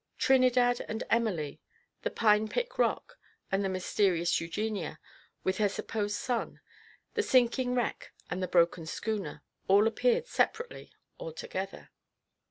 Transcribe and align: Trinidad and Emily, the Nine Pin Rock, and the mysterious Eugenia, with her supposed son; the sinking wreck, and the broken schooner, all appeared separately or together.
Trinidad 0.17 0.83
and 0.89 1.03
Emily, 1.11 1.61
the 2.01 2.09
Nine 2.19 2.47
Pin 2.47 2.65
Rock, 2.75 3.19
and 3.51 3.63
the 3.63 3.69
mysterious 3.69 4.41
Eugenia, 4.41 4.99
with 5.43 5.59
her 5.59 5.69
supposed 5.69 6.15
son; 6.15 6.59
the 7.13 7.21
sinking 7.21 7.75
wreck, 7.75 8.11
and 8.27 8.41
the 8.41 8.47
broken 8.47 8.87
schooner, 8.87 9.43
all 9.67 9.85
appeared 9.85 10.25
separately 10.25 10.91
or 11.19 11.31
together. 11.31 11.91